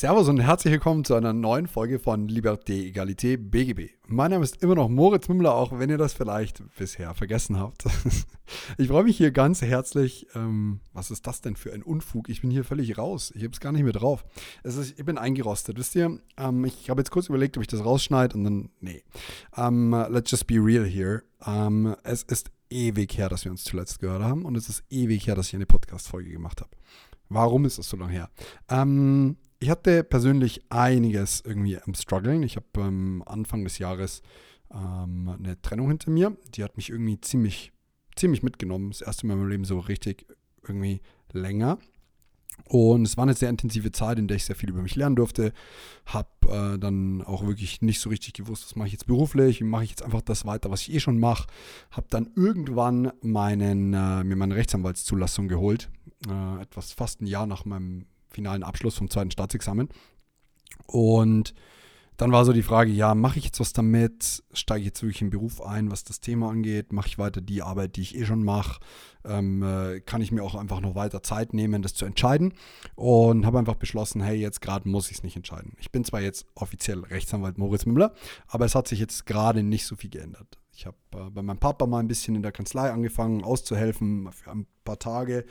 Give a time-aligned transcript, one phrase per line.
[0.00, 3.94] Servus und herzlich willkommen zu einer neuen Folge von Liberté, Egalité, BGB.
[4.06, 7.82] Mein Name ist immer noch Moritz Mümmler, auch wenn ihr das vielleicht bisher vergessen habt.
[8.78, 10.28] Ich freue mich hier ganz herzlich.
[10.34, 12.28] Ähm, was ist das denn für ein Unfug?
[12.28, 13.32] Ich bin hier völlig raus.
[13.34, 14.24] Ich habe es gar nicht mehr drauf.
[14.62, 16.18] Ist, ich bin eingerostet, wisst ihr?
[16.38, 19.02] Ähm, ich habe jetzt kurz überlegt, ob ich das rausschneide und dann, nee.
[19.56, 21.24] Ähm, let's just be real here.
[22.04, 25.34] Es ist ewig her, dass wir uns zuletzt gehört haben und es ist ewig her,
[25.34, 26.70] dass ich eine Podcast-Folge gemacht habe.
[27.28, 28.30] Warum ist das so lange her?
[28.70, 32.42] Ähm, ich hatte persönlich einiges irgendwie am Struggeln.
[32.42, 34.22] Ich habe ähm, Anfang des Jahres
[34.72, 36.36] ähm, eine Trennung hinter mir.
[36.54, 37.72] Die hat mich irgendwie ziemlich,
[38.14, 38.90] ziemlich mitgenommen.
[38.90, 40.26] Das erste Mal in meinem Leben so richtig
[40.66, 41.00] irgendwie
[41.32, 41.78] länger.
[42.66, 45.16] Und es war eine sehr intensive Zeit, in der ich sehr viel über mich lernen
[45.16, 45.52] durfte.
[46.06, 49.64] Habe äh, dann auch wirklich nicht so richtig gewusst, was mache ich jetzt beruflich, wie
[49.64, 51.46] mache ich jetzt einfach das weiter, was ich eh schon mache.
[51.90, 55.88] Habe dann irgendwann meinen, äh, mir meine Rechtsanwaltszulassung geholt.
[56.28, 58.06] Äh, etwas fast ein Jahr nach meinem
[58.38, 59.88] finalen Abschluss vom zweiten Staatsexamen.
[60.86, 61.54] Und
[62.16, 64.42] dann war so die Frage, ja, mache ich jetzt was damit?
[64.52, 66.92] Steige ich jetzt wirklich im Beruf ein, was das Thema angeht?
[66.92, 68.80] Mache ich weiter die Arbeit, die ich eh schon mache?
[69.24, 72.54] Ähm, äh, kann ich mir auch einfach noch weiter Zeit nehmen, das zu entscheiden?
[72.96, 75.74] Und habe einfach beschlossen, hey, jetzt gerade muss ich es nicht entscheiden.
[75.78, 78.12] Ich bin zwar jetzt offiziell Rechtsanwalt Moritz Müller,
[78.48, 80.58] aber es hat sich jetzt gerade nicht so viel geändert.
[80.72, 84.50] Ich habe äh, bei meinem Papa mal ein bisschen in der Kanzlei angefangen auszuhelfen für
[84.50, 85.44] ein paar Tage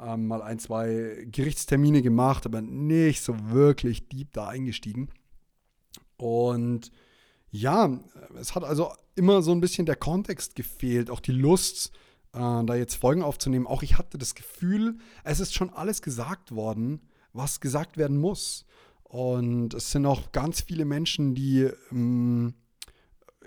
[0.00, 5.10] ähm, mal ein, zwei Gerichtstermine gemacht, aber nicht so wirklich deep da eingestiegen.
[6.16, 6.90] Und
[7.50, 8.00] ja,
[8.36, 11.92] es hat also immer so ein bisschen der Kontext gefehlt, auch die Lust,
[12.32, 13.66] äh, da jetzt Folgen aufzunehmen.
[13.66, 17.00] Auch ich hatte das Gefühl, es ist schon alles gesagt worden,
[17.32, 18.66] was gesagt werden muss.
[19.04, 22.54] Und es sind auch ganz viele Menschen, die ähm,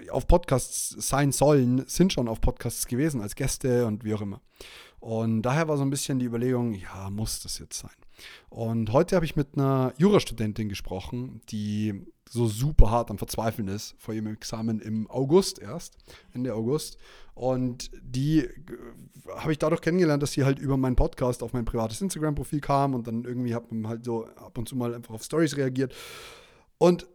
[0.09, 4.41] auf Podcasts sein sollen, sind schon auf Podcasts gewesen als Gäste und wie auch immer.
[4.99, 7.91] Und daher war so ein bisschen die Überlegung, ja, muss das jetzt sein?
[8.49, 13.95] Und heute habe ich mit einer Jurastudentin gesprochen, die so super hart am Verzweifeln ist
[13.99, 15.97] vor ihrem Examen im August erst,
[16.33, 16.97] Ende August.
[17.35, 18.51] Und die äh,
[19.37, 22.95] habe ich dadurch kennengelernt, dass sie halt über meinen Podcast auf mein privates Instagram-Profil kam
[22.95, 25.93] und dann irgendwie hat man halt so ab und zu mal einfach auf Stories reagiert.
[26.77, 27.07] Und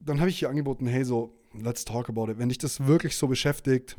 [0.00, 2.38] dann habe ich ihr angeboten, hey, so, let's talk about it.
[2.38, 3.96] Wenn dich das wirklich so beschäftigt,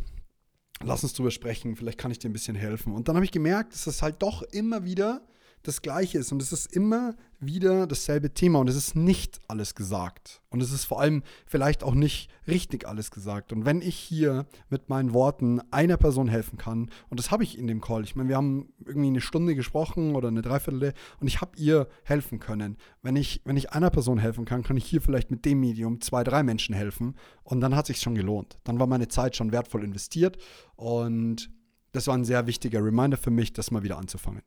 [0.83, 2.93] lass uns drüber sprechen, vielleicht kann ich dir ein bisschen helfen.
[2.93, 5.21] Und dann habe ich gemerkt, dass es halt doch immer wieder
[5.63, 9.75] das Gleiche ist und es ist immer wieder dasselbe Thema und es ist nicht alles
[9.75, 13.53] gesagt und es ist vor allem vielleicht auch nicht richtig alles gesagt.
[13.53, 17.57] Und wenn ich hier mit meinen Worten einer Person helfen kann, und das habe ich
[17.57, 21.27] in dem Call, ich meine, wir haben irgendwie eine Stunde gesprochen oder eine Dreiviertel und
[21.27, 22.77] ich habe ihr helfen können.
[23.01, 26.01] Wenn ich, wenn ich einer Person helfen kann, kann ich hier vielleicht mit dem Medium
[26.01, 28.57] zwei, drei Menschen helfen und dann hat sich schon gelohnt.
[28.63, 30.37] Dann war meine Zeit schon wertvoll investiert
[30.75, 31.49] und
[31.91, 34.43] das war ein sehr wichtiger Reminder für mich, das mal wieder anzufangen.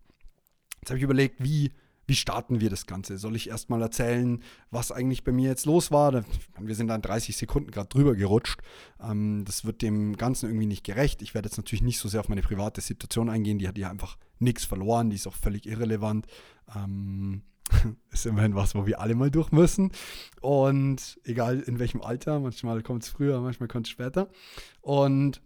[0.82, 1.70] Jetzt habe ich überlegt, wie,
[2.09, 3.16] wie starten wir das Ganze?
[3.16, 6.25] Soll ich erstmal erzählen, was eigentlich bei mir jetzt los war?
[6.59, 8.60] Wir sind dann 30 Sekunden gerade drüber gerutscht.
[9.00, 11.22] Ähm, das wird dem Ganzen irgendwie nicht gerecht.
[11.22, 13.60] Ich werde jetzt natürlich nicht so sehr auf meine private Situation eingehen.
[13.60, 15.10] Die hat ja einfach nichts verloren.
[15.10, 16.26] Die ist auch völlig irrelevant.
[16.75, 17.43] Ähm,
[18.10, 19.93] ist immerhin was, wo wir alle mal durch müssen.
[20.41, 24.28] Und egal in welchem Alter, manchmal kommt es früher, manchmal kommt es später.
[24.81, 25.41] Und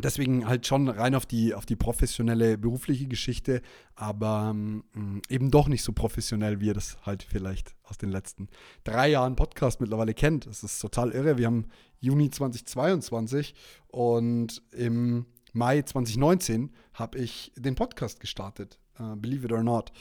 [0.00, 3.62] Deswegen halt schon rein auf die, auf die professionelle berufliche Geschichte,
[3.96, 4.84] aber ähm,
[5.28, 8.48] eben doch nicht so professionell, wie ihr das halt vielleicht aus den letzten
[8.84, 10.46] drei Jahren Podcast mittlerweile kennt.
[10.46, 11.36] Das ist total irre.
[11.36, 11.66] Wir haben
[11.98, 13.54] Juni 2022
[13.88, 18.78] und im Mai 2019 habe ich den Podcast gestartet.
[19.00, 19.92] Uh, believe it or not.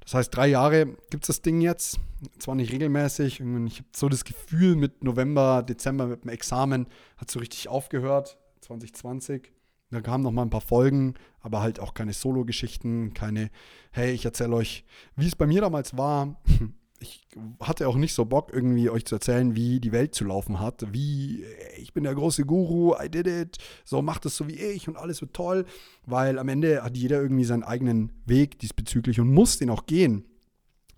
[0.00, 2.00] Das heißt, drei Jahre gibt es das Ding jetzt.
[2.38, 3.40] Zwar nicht regelmäßig.
[3.40, 8.39] Ich habe so das Gefühl, mit November, Dezember mit dem Examen hat so richtig aufgehört.
[8.70, 9.52] 2020.
[9.90, 13.50] Da kamen noch mal ein paar Folgen, aber halt auch keine Solo-Geschichten, keine,
[13.90, 14.84] hey, ich erzähle euch,
[15.16, 16.40] wie es bei mir damals war.
[17.02, 17.26] Ich
[17.60, 20.84] hatte auch nicht so Bock, irgendwie euch zu erzählen, wie die Welt zu laufen hat.
[20.92, 21.46] Wie,
[21.78, 24.98] ich bin der große Guru, I did it, so macht es so wie ich und
[24.98, 25.64] alles wird toll.
[26.04, 30.26] Weil am Ende hat jeder irgendwie seinen eigenen Weg diesbezüglich und muss den auch gehen.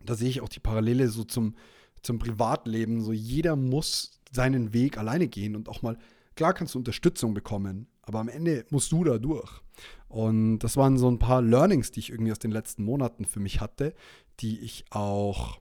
[0.05, 1.55] Da sehe ich auch die Parallele so zum,
[2.03, 3.00] zum Privatleben.
[3.00, 5.99] So jeder muss seinen Weg alleine gehen und auch mal
[6.34, 9.50] Klar kannst du Unterstützung bekommen, aber am Ende musst du da durch.
[10.08, 13.40] Und das waren so ein paar Learnings, die ich irgendwie aus den letzten Monaten für
[13.40, 13.94] mich hatte,
[14.40, 15.58] die ich auch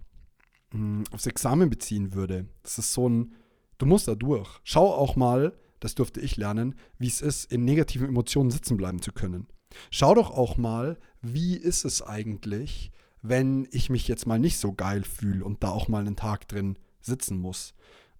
[0.72, 2.48] mh, hm, aufs Examen beziehen würde.
[2.64, 3.34] Das ist so ein,
[3.78, 4.60] du musst da durch.
[4.64, 9.02] Schau auch mal, das durfte ich lernen, wie es ist, in negativen Emotionen sitzen bleiben
[9.02, 9.48] zu können.
[9.90, 12.92] Schau doch auch mal, wie ist es eigentlich,
[13.22, 16.48] wenn ich mich jetzt mal nicht so geil fühle und da auch mal einen Tag
[16.48, 17.74] drin sitzen muss.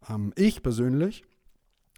[0.10, 1.24] Ähm, ich persönlich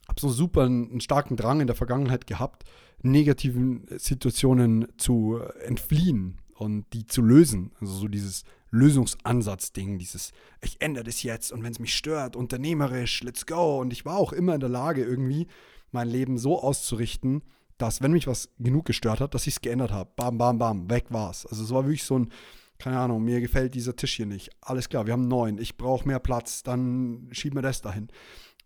[0.08, 2.64] habe so super einen, einen, starken Drang in der Vergangenheit gehabt,
[3.02, 7.72] negativen Situationen zu entfliehen und die zu lösen.
[7.80, 13.22] Also so dieses Lösungsansatz-Ding, dieses, ich ändere das jetzt und wenn es mich stört, unternehmerisch,
[13.24, 13.80] let's go.
[13.80, 15.48] Und ich war auch immer in der Lage, irgendwie
[15.92, 17.44] mein Leben so auszurichten,
[17.78, 20.10] dass, wenn mich was genug gestört hat, dass ich es geändert habe.
[20.16, 21.46] Bam, bam, bam, weg war's.
[21.46, 22.32] Also es war wirklich so ein,
[22.80, 24.50] keine Ahnung, mir gefällt dieser Tisch hier nicht.
[24.62, 28.08] Alles klar, wir haben neun, ich brauche mehr Platz, dann schieben wir das dahin.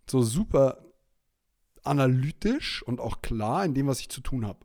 [0.10, 0.87] So super
[1.88, 4.60] analytisch und auch klar in dem, was ich zu tun habe.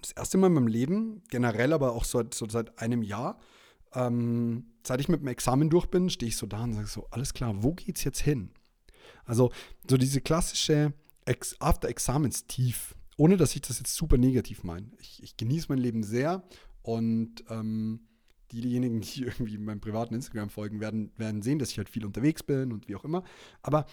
[0.00, 3.38] Das erste Mal in meinem Leben, generell aber auch so, so seit einem Jahr,
[3.94, 7.06] ähm, seit ich mit dem Examen durch bin, stehe ich so da und sage so,
[7.10, 8.50] alles klar, wo geht's jetzt hin?
[9.24, 9.50] Also
[9.88, 10.92] so diese klassische
[11.24, 14.90] Ex After-Examens-Tief, ohne dass ich das jetzt super negativ meine.
[14.98, 16.42] Ich, ich genieße mein Leben sehr
[16.82, 18.00] und ähm,
[18.52, 22.42] diejenigen, die irgendwie meinem privaten Instagram folgen, werden, werden sehen, dass ich halt viel unterwegs
[22.42, 23.24] bin und wie auch immer.
[23.62, 23.86] Aber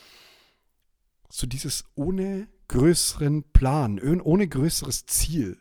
[1.31, 5.57] so dieses ohne größeren Plan, ohne größeres Ziel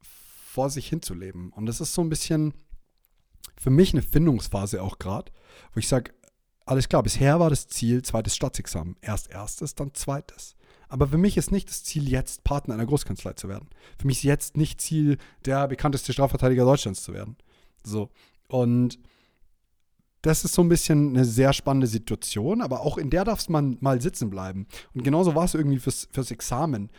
[0.00, 1.50] vor sich hinzuleben.
[1.52, 2.54] Und das ist so ein bisschen
[3.58, 5.32] für mich eine Findungsphase auch gerade,
[5.72, 6.12] wo ich sage,
[6.66, 8.96] alles klar, bisher war das Ziel zweites Staatsexamen.
[9.00, 10.56] Erst erstes, dann zweites.
[10.88, 13.68] Aber für mich ist nicht das Ziel, jetzt Partner einer Großkanzlei zu werden.
[13.98, 17.36] Für mich ist jetzt nicht Ziel, der bekannteste Strafverteidiger Deutschlands zu werden.
[17.84, 18.10] So.
[18.48, 18.98] Und
[20.22, 23.76] das ist so ein bisschen eine sehr spannende Situation, aber auch in der darf man
[23.80, 24.66] mal sitzen bleiben.
[24.94, 26.90] Und genauso war es irgendwie fürs, fürs Examen.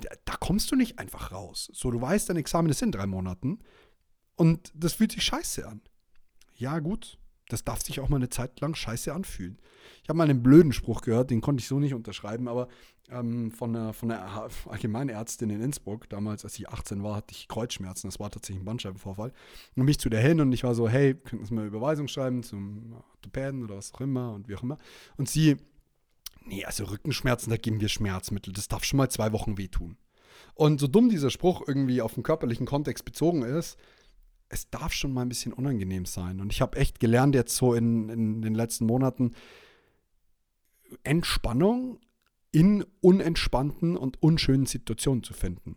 [0.00, 1.70] Da, da, kommst du nicht einfach raus.
[1.72, 3.60] So, du weißt, dein Examen ist in drei Monaten
[4.36, 5.80] und das fühlt sich scheiße an.
[6.54, 7.18] Ja, gut,
[7.48, 9.58] das darf sich auch mal eine Zeit lang scheiße anfühlen.
[10.02, 12.68] Ich habe mal einen blöden Spruch gehört, den konnte ich so nicht unterschreiben, aber
[13.10, 17.48] ähm, von, einer, von einer Allgemeinärztin in Innsbruck, damals, als ich 18 war, hatte ich
[17.48, 18.08] Kreuzschmerzen.
[18.08, 19.32] Das war tatsächlich ein Bandscheibenvorfall.
[19.76, 22.42] Und mich zu der hin und ich war so, hey, könnten Sie mal Überweisung schreiben
[22.42, 24.78] zum Orthopäden oder was auch immer und wie auch immer.
[25.16, 25.56] Und sie,
[26.44, 28.52] nee, also Rückenschmerzen, da geben wir Schmerzmittel.
[28.52, 29.96] Das darf schon mal zwei Wochen wehtun.
[30.54, 33.78] Und so dumm dieser Spruch irgendwie auf den körperlichen Kontext bezogen ist,
[34.50, 36.40] es darf schon mal ein bisschen unangenehm sein.
[36.40, 39.32] Und ich habe echt gelernt jetzt so in, in den letzten Monaten,
[41.02, 42.00] Entspannung
[42.50, 45.76] in unentspannten und unschönen Situationen zu finden.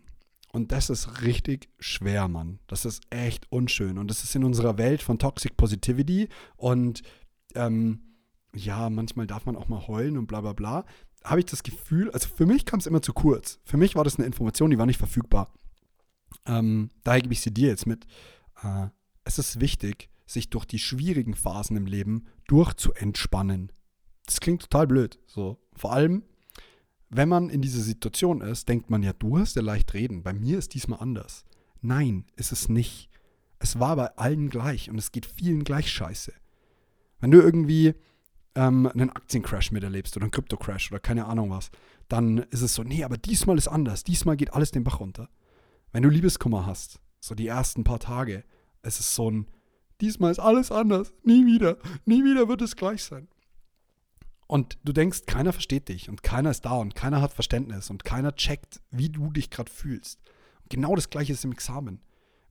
[0.52, 2.58] Und das ist richtig schwer, Mann.
[2.66, 3.98] Das ist echt unschön.
[3.98, 7.02] Und das ist in unserer Welt von Toxic Positivity und
[7.54, 8.00] ähm,
[8.54, 10.84] ja, manchmal darf man auch mal heulen und bla bla bla.
[11.24, 13.60] Habe ich das Gefühl, also für mich kam es immer zu kurz.
[13.64, 15.52] Für mich war das eine Information, die war nicht verfügbar.
[16.46, 18.06] Ähm, daher gebe ich sie dir jetzt mit.
[18.62, 18.88] Äh,
[19.24, 23.72] es ist wichtig, sich durch die schwierigen Phasen im Leben durchzuentspannen.
[24.26, 25.18] Das klingt total blöd.
[25.26, 25.58] So.
[25.74, 26.22] Vor allem,
[27.10, 30.22] wenn man in dieser Situation ist, denkt man ja, du hast ja leicht reden.
[30.22, 31.44] Bei mir ist diesmal anders.
[31.80, 33.10] Nein, ist es nicht.
[33.58, 36.32] Es war bei allen gleich und es geht vielen gleich scheiße.
[37.20, 37.94] Wenn du irgendwie
[38.54, 41.70] ähm, einen Aktiencrash miterlebst oder einen Krypto-Crash oder keine Ahnung was,
[42.08, 44.04] dann ist es so, nee, aber diesmal ist anders.
[44.04, 45.28] Diesmal geht alles den Bach runter.
[45.92, 48.44] Wenn du Liebeskummer hast, so die ersten paar Tage,
[48.82, 49.46] es ist so ein,
[50.00, 51.12] diesmal ist alles anders.
[51.22, 51.78] Nie wieder.
[52.04, 53.28] Nie wieder wird es gleich sein.
[54.52, 58.04] Und du denkst, keiner versteht dich und keiner ist da und keiner hat Verständnis und
[58.04, 60.20] keiner checkt, wie du dich gerade fühlst.
[60.60, 62.02] Und genau das gleiche ist im Examen.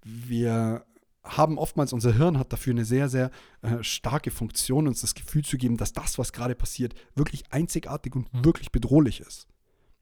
[0.04, 0.84] Wir
[1.24, 3.30] haben oftmals, unser Hirn hat dafür eine sehr, sehr
[3.62, 8.16] äh, starke Funktion, uns das Gefühl zu geben, dass das, was gerade passiert, wirklich einzigartig
[8.16, 8.46] und mhm.
[8.46, 9.46] wirklich bedrohlich ist.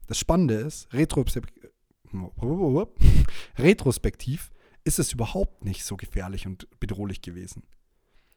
[0.06, 0.90] Das Spannende ist,
[3.58, 4.52] retrospektiv
[4.84, 7.62] ist es überhaupt nicht so gefährlich und bedrohlich gewesen.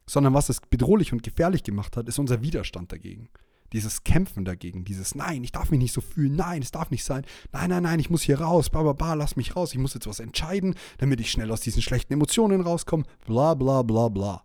[0.05, 3.29] Sondern was es bedrohlich und gefährlich gemacht hat, ist unser Widerstand dagegen
[3.73, 7.03] dieses Kämpfen dagegen, dieses Nein, ich darf mich nicht so fühlen, nein, es darf nicht
[7.03, 9.79] sein, nein, nein, nein, ich muss hier raus, bla bla bla, lass mich raus, ich
[9.79, 14.07] muss jetzt was entscheiden, damit ich schnell aus diesen schlechten Emotionen rauskomme, bla bla bla
[14.07, 14.43] bla.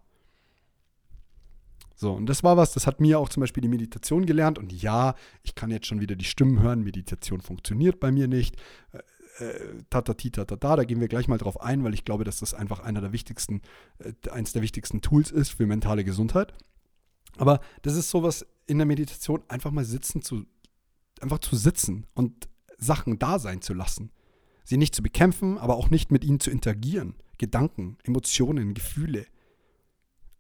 [2.00, 4.56] So, und das war was, das hat mir auch zum Beispiel die Meditation gelernt.
[4.56, 8.54] Und ja, ich kann jetzt schon wieder die Stimmen hören, Meditation funktioniert bei mir nicht.
[8.92, 12.38] Äh, äh tatati, tatata, da gehen wir gleich mal drauf ein, weil ich glaube, dass
[12.38, 13.62] das einfach einer der wichtigsten,
[13.98, 16.54] äh, eins der wichtigsten Tools ist für mentale Gesundheit.
[17.36, 20.44] Aber das ist sowas in der Meditation, einfach mal sitzen zu,
[21.20, 24.12] einfach zu sitzen und Sachen da sein zu lassen.
[24.64, 27.14] Sie nicht zu bekämpfen, aber auch nicht mit ihnen zu interagieren.
[27.38, 29.26] Gedanken, Emotionen, Gefühle.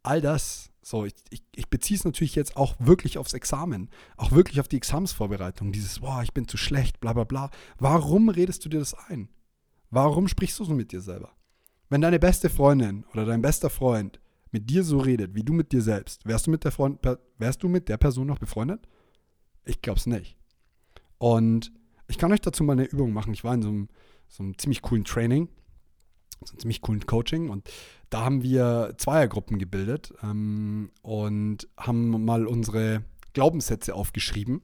[0.02, 0.70] All das.
[0.82, 4.68] So, ich, ich, ich beziehe es natürlich jetzt auch wirklich aufs Examen, auch wirklich auf
[4.68, 5.72] die Examensvorbereitung.
[5.72, 7.50] Dieses, boah, ich bin zu schlecht, bla bla bla.
[7.78, 9.28] Warum redest du dir das ein?
[9.90, 11.32] Warum sprichst du so mit dir selber?
[11.88, 14.20] Wenn deine beste Freundin oder dein bester Freund
[14.52, 17.00] mit dir so redet, wie du mit dir selbst, wärst du mit der, Freund,
[17.38, 18.86] wärst du mit der Person noch befreundet?
[19.64, 20.36] Ich glaube es nicht.
[21.18, 21.72] Und
[22.06, 23.34] ich kann euch dazu mal eine Übung machen.
[23.34, 23.88] Ich war in so einem,
[24.28, 25.48] so einem ziemlich coolen Training,
[26.44, 27.68] so einem ziemlich coolen Coaching und
[28.10, 34.62] da haben wir Zweiergruppen gebildet ähm, und haben mal unsere Glaubenssätze aufgeschrieben.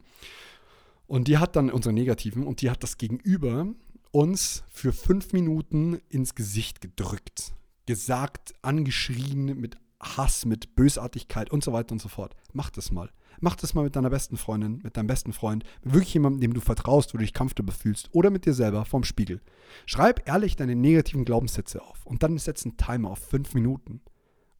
[1.07, 3.67] Und die hat dann unsere negativen und die hat das Gegenüber
[4.11, 7.55] uns für fünf Minuten ins Gesicht gedrückt
[7.87, 12.37] gesagt, angeschrien mit Hass, mit Bösartigkeit und so weiter und so fort.
[12.53, 13.11] Mach das mal.
[13.41, 16.55] Mach das mal mit deiner besten Freundin, mit deinem besten Freund, mit wirklich jemandem, dem
[16.55, 19.41] du vertraust, wo du dich comfortable fühlst oder mit dir selber vorm Spiegel.
[19.87, 24.01] Schreib ehrlich deine negativen Glaubenssätze auf und dann setz einen Timer auf fünf Minuten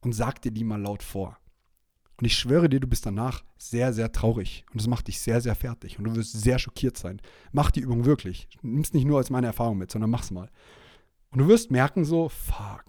[0.01, 1.37] und sag dir die mal laut vor.
[2.17, 4.65] Und ich schwöre dir, du bist danach sehr, sehr traurig.
[4.71, 5.97] Und das macht dich sehr, sehr fertig.
[5.97, 7.21] Und du wirst sehr schockiert sein.
[7.51, 8.47] Mach die Übung wirklich.
[8.61, 10.49] Nimm es nicht nur als meine Erfahrung mit, sondern mach's mal.
[11.31, 12.85] Und du wirst merken so, fuck,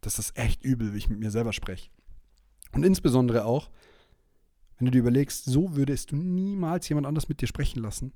[0.00, 1.90] das ist echt übel, wie ich mit mir selber spreche.
[2.72, 3.70] Und insbesondere auch,
[4.78, 8.12] wenn du dir überlegst, so würdest du niemals jemand anders mit dir sprechen lassen.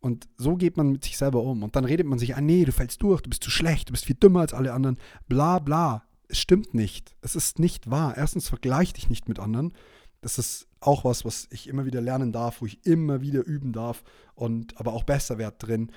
[0.00, 1.62] Und so geht man mit sich selber um.
[1.62, 3.92] Und dann redet man sich an, nee, du fällst durch, du bist zu schlecht, du
[3.92, 6.04] bist viel dümmer als alle anderen, bla bla.
[6.28, 7.14] Es stimmt nicht.
[7.20, 8.16] Es ist nicht wahr.
[8.16, 9.72] Erstens vergleich dich nicht mit anderen.
[10.20, 13.72] Das ist auch was, was ich immer wieder lernen darf, wo ich immer wieder üben
[13.72, 15.90] darf und aber auch besser wert drin.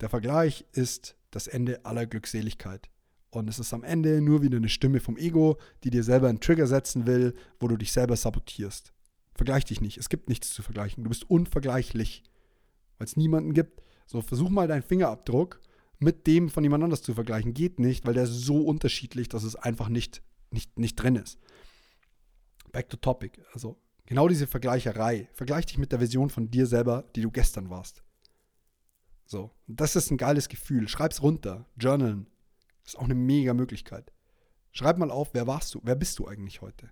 [0.00, 2.88] Der Vergleich ist das Ende aller Glückseligkeit.
[3.34, 6.40] Und es ist am Ende nur wieder eine Stimme vom Ego, die dir selber einen
[6.40, 8.92] Trigger setzen will, wo du dich selber sabotierst.
[9.34, 9.98] Vergleich dich nicht.
[9.98, 11.02] Es gibt nichts zu vergleichen.
[11.02, 12.22] Du bist unvergleichlich,
[12.98, 13.82] weil es niemanden gibt.
[14.06, 15.60] So, versuch mal deinen Fingerabdruck
[15.98, 17.54] mit dem von jemand anders zu vergleichen.
[17.54, 21.38] Geht nicht, weil der ist so unterschiedlich, dass es einfach nicht, nicht, nicht drin ist.
[22.70, 23.42] Back to topic.
[23.52, 23.76] Also
[24.06, 25.28] genau diese Vergleicherei.
[25.32, 28.04] Vergleich dich mit der Version von dir selber, die du gestern warst.
[29.26, 30.86] So, das ist ein geiles Gefühl.
[30.86, 31.66] Schreib's runter.
[31.76, 32.28] Journalen.
[32.84, 34.12] Das ist auch eine mega Möglichkeit.
[34.72, 35.80] Schreib mal auf, wer warst du?
[35.82, 36.90] Wer bist du eigentlich heute?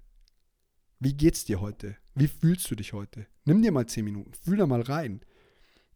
[0.98, 1.96] Wie geht's dir heute?
[2.14, 3.26] Wie fühlst du dich heute?
[3.44, 5.20] Nimm dir mal zehn Minuten, fühl da mal rein.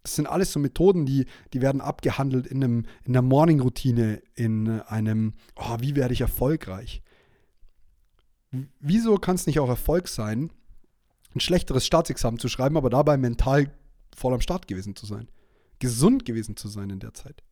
[0.02, 4.80] Das sind alles so Methoden, die, die werden abgehandelt in, einem, in einer Morning-Routine, in
[4.82, 7.02] einem, oh, wie werde ich erfolgreich?
[8.80, 10.50] Wieso kann es nicht auch Erfolg sein,
[11.34, 13.72] ein schlechteres Staatsexamen zu schreiben, aber dabei mental
[14.14, 15.28] voll am Start gewesen zu sein?
[15.78, 17.42] Gesund gewesen zu sein in der Zeit?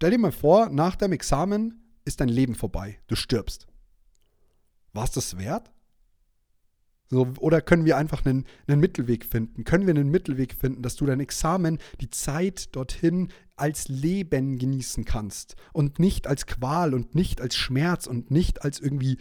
[0.00, 1.74] Stell dir mal vor, nach deinem Examen
[2.06, 2.98] ist dein Leben vorbei.
[3.06, 3.66] Du stirbst.
[4.94, 5.70] War es das wert?
[7.10, 9.64] So, oder können wir einfach einen, einen Mittelweg finden?
[9.64, 15.04] Können wir einen Mittelweg finden, dass du dein Examen, die Zeit dorthin als Leben genießen
[15.04, 19.18] kannst und nicht als Qual und nicht als Schmerz und nicht als irgendwie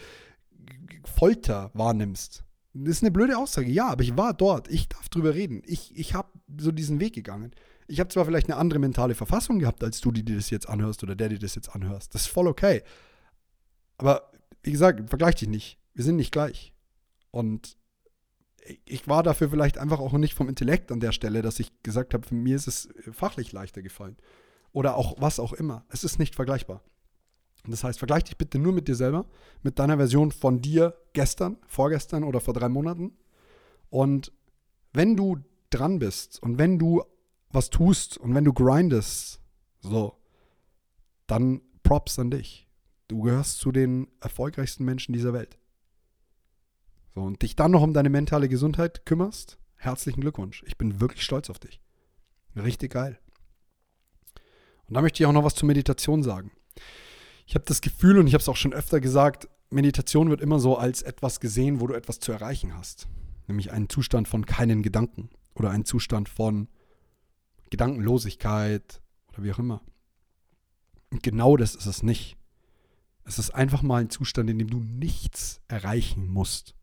[1.03, 2.45] Folter wahrnimmst?
[2.73, 4.69] Das ist eine blöde Aussage, ja, aber ich war dort.
[4.69, 5.61] Ich darf drüber reden.
[5.65, 7.51] Ich, ich habe so diesen Weg gegangen.
[7.89, 10.69] Ich habe zwar vielleicht eine andere mentale Verfassung gehabt als du, die dir das jetzt
[10.69, 12.13] anhörst oder der, die das jetzt anhörst.
[12.13, 12.83] Das ist voll okay.
[13.97, 14.31] Aber
[14.61, 15.79] wie gesagt, vergleich dich nicht.
[15.93, 16.73] Wir sind nicht gleich.
[17.31, 17.77] Und
[18.85, 22.13] ich war dafür vielleicht einfach auch nicht vom Intellekt an der Stelle, dass ich gesagt
[22.13, 24.17] habe, mir ist es fachlich leichter gefallen.
[24.71, 25.85] Oder auch was auch immer.
[25.89, 26.83] Es ist nicht vergleichbar.
[27.67, 29.25] Das heißt, vergleich dich bitte nur mit dir selber,
[29.63, 33.17] mit deiner Version von dir gestern, vorgestern oder vor drei Monaten.
[33.89, 34.31] Und
[34.93, 35.37] wenn du
[35.69, 37.03] dran bist und wenn du
[37.51, 39.41] was tust und wenn du grindest,
[39.81, 40.17] so,
[41.27, 42.67] dann Props an dich.
[43.07, 45.57] Du gehörst zu den erfolgreichsten Menschen dieser Welt.
[47.15, 50.63] So, und dich dann noch um deine mentale Gesundheit kümmerst, herzlichen Glückwunsch.
[50.67, 51.81] Ich bin wirklich stolz auf dich.
[52.55, 53.19] Richtig geil.
[54.87, 56.51] Und da möchte ich auch noch was zur Meditation sagen.
[57.45, 60.59] Ich habe das Gefühl, und ich habe es auch schon öfter gesagt, Meditation wird immer
[60.59, 63.07] so als etwas gesehen, wo du etwas zu erreichen hast.
[63.47, 66.67] Nämlich einen Zustand von keinen Gedanken oder einen Zustand von
[67.69, 69.81] Gedankenlosigkeit oder wie auch immer.
[71.11, 72.37] Und genau das ist es nicht.
[73.23, 76.75] Es ist einfach mal ein Zustand, in dem du nichts erreichen musst.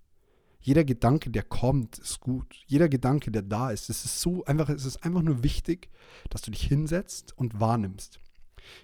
[0.60, 2.56] Jeder Gedanke, der kommt, ist gut.
[2.66, 5.90] Jeder Gedanke, der da ist, es ist so einfach, es ist einfach nur wichtig,
[6.28, 8.20] dass du dich hinsetzt und wahrnimmst.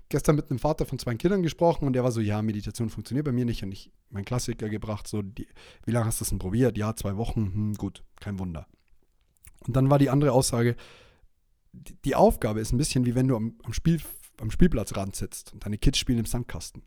[0.08, 3.24] Gestern mit einem Vater von zwei Kindern gesprochen und der war so, ja, Meditation funktioniert
[3.24, 3.64] bei mir nicht.
[3.64, 5.48] Und ich mein Klassiker gebracht, so, die,
[5.84, 6.78] wie lange hast du das denn probiert?
[6.78, 8.68] Ja, zwei Wochen, hm, gut, kein Wunder.
[9.66, 10.76] Und dann war die andere Aussage,
[11.72, 14.00] die Aufgabe ist ein bisschen wie wenn du am, am, Spiel,
[14.40, 16.82] am Spielplatzrand sitzt und deine Kids spielen im Sandkasten.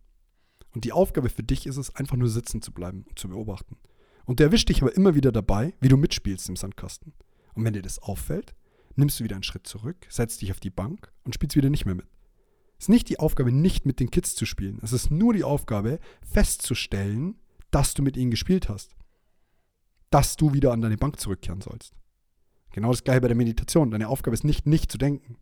[0.74, 3.78] Und die Aufgabe für dich ist es, einfach nur sitzen zu bleiben und zu beobachten.
[4.26, 7.14] Und der erwischt dich aber immer wieder dabei, wie du mitspielst im Sandkasten.
[7.54, 8.56] Und wenn dir das auffällt,
[8.96, 11.86] nimmst du wieder einen Schritt zurück, setzt dich auf die Bank und spielst wieder nicht
[11.86, 12.08] mehr mit.
[12.78, 14.80] Es ist nicht die Aufgabe, nicht mit den Kids zu spielen.
[14.82, 17.40] Es ist nur die Aufgabe, festzustellen,
[17.72, 18.96] dass du mit ihnen gespielt hast.
[20.10, 21.94] Dass du wieder an deine Bank zurückkehren sollst.
[22.76, 23.90] Genau das gleiche bei der Meditation.
[23.90, 25.38] Deine Aufgabe ist nicht, nicht zu denken.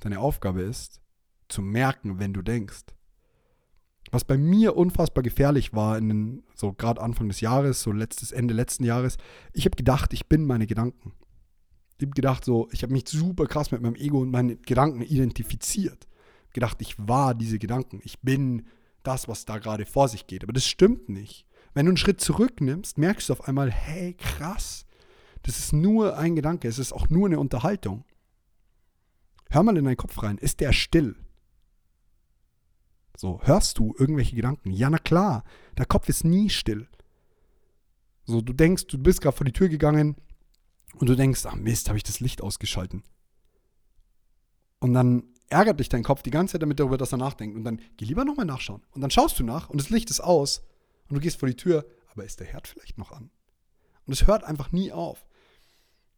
[0.00, 1.00] Deine Aufgabe ist,
[1.46, 2.86] zu merken, wenn du denkst.
[4.10, 8.32] Was bei mir unfassbar gefährlich war, in den, so gerade Anfang des Jahres, so letztes
[8.32, 9.18] Ende letzten Jahres,
[9.52, 11.12] ich habe gedacht, ich bin meine Gedanken.
[11.98, 15.02] Ich habe gedacht, so, ich habe mich super krass mit meinem Ego und meinen Gedanken
[15.02, 16.08] identifiziert.
[16.52, 18.00] Gedacht, ich war diese Gedanken.
[18.02, 18.66] Ich bin
[19.04, 20.42] das, was da gerade vor sich geht.
[20.42, 21.46] Aber das stimmt nicht.
[21.72, 24.83] Wenn du einen Schritt zurücknimmst, merkst du auf einmal, hey, krass,
[25.44, 28.04] das ist nur ein Gedanke, es ist auch nur eine Unterhaltung.
[29.50, 31.16] Hör mal in deinen Kopf rein, ist der still?
[33.16, 34.70] So, hörst du irgendwelche Gedanken?
[34.72, 35.44] Ja, na klar,
[35.78, 36.88] der Kopf ist nie still.
[38.24, 40.16] So, du denkst, du bist gerade vor die Tür gegangen
[40.94, 43.04] und du denkst, ach Mist, habe ich das Licht ausgeschalten.
[44.80, 47.54] Und dann ärgert dich dein Kopf die ganze Zeit damit darüber, dass er nachdenkt.
[47.56, 48.82] Und dann geh lieber nochmal nachschauen.
[48.92, 50.62] Und dann schaust du nach und das Licht ist aus
[51.08, 53.30] und du gehst vor die Tür, aber ist der Herd vielleicht noch an?
[54.06, 55.26] Und es hört einfach nie auf.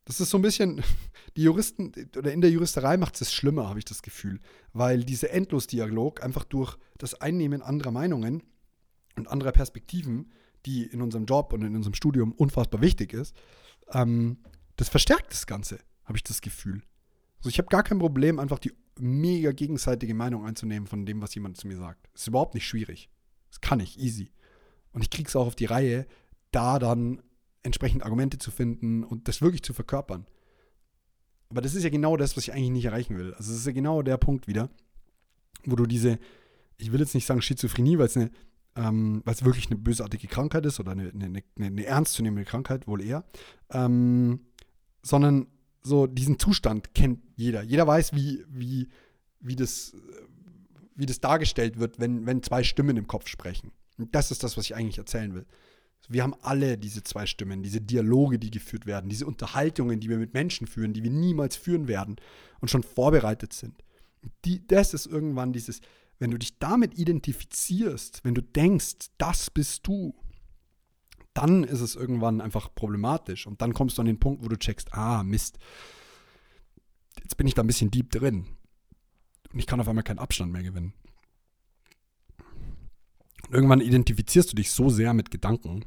[0.06, 0.82] Das ist so ein bisschen,
[1.36, 4.40] die Juristen oder in der Juristerei macht es schlimmer, habe ich das Gefühl,
[4.72, 8.42] weil dieser Endlosdialog einfach durch das Einnehmen anderer Meinungen
[9.16, 10.32] und anderer Perspektiven,
[10.64, 13.36] die in unserem Job und in unserem Studium unfassbar wichtig ist,
[13.92, 14.38] ähm,
[14.76, 16.82] das verstärkt das Ganze, habe ich das Gefühl.
[17.38, 21.34] Also ich habe gar kein Problem, einfach die mega gegenseitige Meinung einzunehmen von dem, was
[21.34, 22.08] jemand zu mir sagt.
[22.14, 23.10] Ist überhaupt nicht schwierig.
[23.50, 24.32] Das kann ich, easy.
[24.92, 26.06] Und ich kriege es auch auf die Reihe,
[26.52, 27.22] da dann
[27.66, 30.26] entsprechend Argumente zu finden und das wirklich zu verkörpern.
[31.48, 33.34] Aber das ist ja genau das, was ich eigentlich nicht erreichen will.
[33.34, 34.70] Also es ist ja genau der Punkt wieder,
[35.64, 36.18] wo du diese,
[36.78, 38.30] ich will jetzt nicht sagen Schizophrenie, weil es eine,
[38.74, 42.86] ähm, weil es wirklich eine bösartige Krankheit ist oder eine, eine, eine, eine ernstzunehmende Krankheit,
[42.86, 43.24] wohl eher,
[43.70, 44.40] ähm,
[45.02, 45.46] sondern
[45.82, 47.62] so diesen Zustand kennt jeder.
[47.62, 48.88] Jeder weiß, wie, wie,
[49.40, 49.94] wie, das,
[50.96, 53.70] wie das dargestellt wird, wenn, wenn zwei Stimmen im Kopf sprechen.
[53.98, 55.46] Und das ist das, was ich eigentlich erzählen will.
[56.08, 60.18] Wir haben alle diese zwei Stimmen, diese Dialoge, die geführt werden, diese Unterhaltungen, die wir
[60.18, 62.16] mit Menschen führen, die wir niemals führen werden
[62.60, 63.82] und schon vorbereitet sind.
[64.44, 65.80] Die, das ist irgendwann dieses,
[66.18, 70.14] wenn du dich damit identifizierst, wenn du denkst, das bist du,
[71.34, 73.46] dann ist es irgendwann einfach problematisch.
[73.46, 75.58] Und dann kommst du an den Punkt, wo du checkst, ah, Mist,
[77.22, 78.46] jetzt bin ich da ein bisschen deep drin.
[79.52, 80.94] Und ich kann auf einmal keinen Abstand mehr gewinnen.
[83.48, 85.84] Und irgendwann identifizierst du dich so sehr mit Gedanken,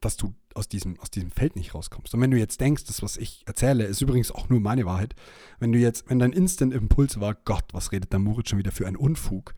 [0.00, 2.14] dass du aus diesem, aus diesem Feld nicht rauskommst.
[2.14, 5.14] Und wenn du jetzt denkst, das, was ich erzähle, ist übrigens auch nur meine Wahrheit,
[5.58, 8.86] wenn du jetzt, wenn dein Instant-Impuls war, Gott, was redet der Moritz schon wieder für
[8.86, 9.54] ein Unfug,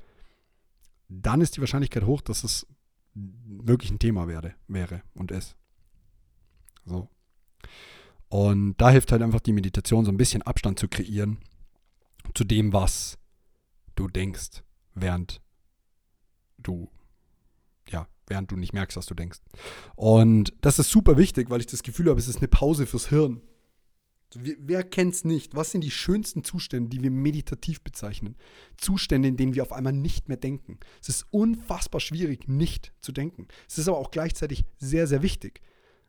[1.09, 2.67] dann ist die Wahrscheinlichkeit hoch, dass es
[3.15, 5.57] wirklich ein Thema werde, wäre und ist.
[6.85, 7.09] So.
[8.29, 11.39] Und da hilft halt einfach die Meditation, so ein bisschen Abstand zu kreieren
[12.35, 13.19] zu dem, was
[13.95, 14.63] du denkst,
[14.95, 15.41] während
[16.67, 16.91] du,
[17.89, 19.41] ja, während du nicht merkst, was du denkst.
[19.97, 23.09] Und das ist super wichtig, weil ich das Gefühl habe, es ist eine Pause fürs
[23.09, 23.43] Hirn.
[24.35, 25.55] Wer kennt es nicht?
[25.55, 28.37] Was sind die schönsten Zustände, die wir meditativ bezeichnen?
[28.79, 30.79] Zustände, in denen wir auf einmal nicht mehr denken.
[31.03, 33.49] Es ist unfassbar schwierig, nicht zu denken.
[33.69, 35.61] Es ist aber auch gleichzeitig sehr, sehr wichtig,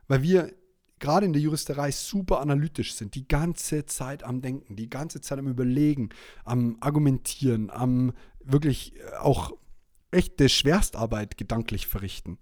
[0.08, 0.54] weil wir
[1.00, 5.38] gerade in der Juristerei super analytisch sind, die ganze Zeit am Denken, die ganze Zeit
[5.38, 6.10] am Überlegen,
[6.46, 9.52] am Argumentieren, am wirklich auch
[10.14, 12.38] echte Schwerstarbeit gedanklich verrichten.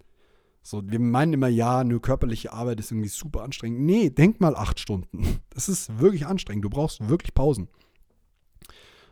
[0.62, 3.80] So, wir meinen immer, ja, nur körperliche Arbeit ist irgendwie super anstrengend.
[3.80, 5.40] Nee, denk mal acht Stunden.
[5.50, 6.64] Das ist wirklich anstrengend.
[6.64, 7.68] Du brauchst wirklich Pausen.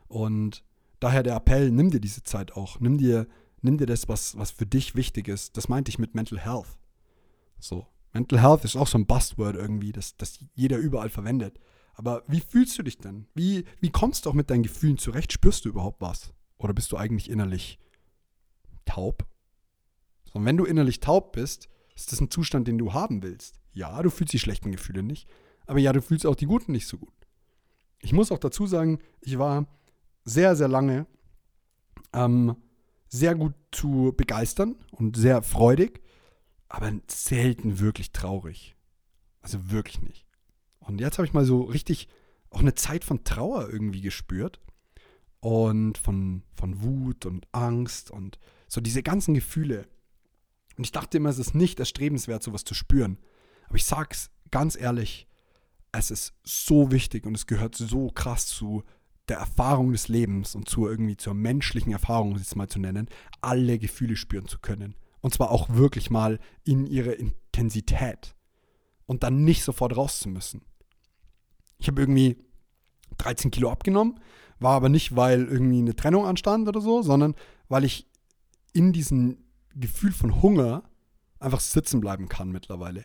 [0.08, 0.64] Und
[1.00, 2.80] daher der Appell, nimm dir diese Zeit auch.
[2.80, 3.26] Nimm dir,
[3.60, 5.56] nimm dir das, was, was für dich wichtig ist.
[5.58, 6.78] Das meinte ich mit Mental Health.
[7.58, 11.58] So, Mental Health ist auch so ein Buzzword irgendwie, das, das jeder überall verwendet.
[11.94, 13.26] Aber wie fühlst du dich denn?
[13.34, 15.32] Wie, wie kommst du auch mit deinen Gefühlen zurecht?
[15.32, 16.32] Spürst du überhaupt was?
[16.56, 17.78] Oder bist du eigentlich innerlich
[18.84, 19.26] taub?
[20.32, 23.60] Und wenn du innerlich taub bist, ist das ein Zustand, den du haben willst.
[23.72, 25.28] Ja, du fühlst die schlechten Gefühle nicht,
[25.66, 27.12] aber ja, du fühlst auch die guten nicht so gut.
[28.00, 29.66] Ich muss auch dazu sagen, ich war
[30.24, 31.06] sehr, sehr lange
[32.12, 32.56] ähm,
[33.08, 36.00] sehr gut zu begeistern und sehr freudig,
[36.68, 38.76] aber selten wirklich traurig.
[39.42, 40.26] Also wirklich nicht.
[40.78, 42.08] Und jetzt habe ich mal so richtig
[42.50, 44.60] auch eine Zeit von Trauer irgendwie gespürt
[45.40, 48.38] und von, von Wut und Angst und
[48.70, 49.88] so diese ganzen Gefühle.
[50.78, 53.18] Und ich dachte immer, es ist nicht erstrebenswert, sowas zu spüren.
[53.66, 55.26] Aber ich sag's ganz ehrlich,
[55.92, 58.84] es ist so wichtig und es gehört so krass zu
[59.28, 62.78] der Erfahrung des Lebens und zu irgendwie zur menschlichen Erfahrung, um es jetzt mal zu
[62.78, 63.08] nennen,
[63.40, 64.94] alle Gefühle spüren zu können.
[65.20, 68.36] Und zwar auch wirklich mal in ihre Intensität.
[69.06, 70.62] Und dann nicht sofort raus zu müssen.
[71.78, 72.36] Ich habe irgendwie
[73.18, 74.20] 13 Kilo abgenommen,
[74.60, 77.34] war aber nicht, weil irgendwie eine Trennung anstand oder so, sondern
[77.68, 78.06] weil ich
[78.72, 80.84] in diesen Gefühl von Hunger
[81.38, 83.04] einfach sitzen bleiben kann mittlerweile.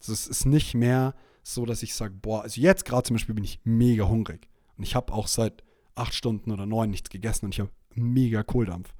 [0.00, 3.44] Es ist nicht mehr so, dass ich sage, boah, also jetzt gerade zum Beispiel bin
[3.44, 4.48] ich mega hungrig.
[4.76, 5.64] Und ich habe auch seit
[5.94, 8.94] acht Stunden oder neun nichts gegessen und ich habe mega Kohldampf.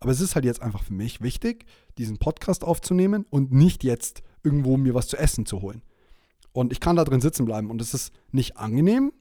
[0.00, 1.66] Aber es ist halt jetzt einfach für mich wichtig,
[1.98, 5.82] diesen Podcast aufzunehmen und nicht jetzt irgendwo mir was zu essen zu holen.
[6.52, 9.12] Und ich kann da drin sitzen bleiben und es ist nicht angenehm,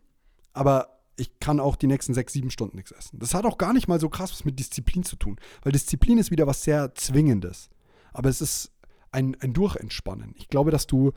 [0.54, 3.20] aber ich kann auch die nächsten sechs, sieben Stunden nichts essen.
[3.20, 6.18] Das hat auch gar nicht mal so krass was mit Disziplin zu tun, weil Disziplin
[6.18, 7.70] ist wieder was sehr Zwingendes.
[8.14, 8.72] Aber es ist
[9.12, 10.34] ein, ein Durchentspannen.
[10.38, 11.12] Ich glaube, dass du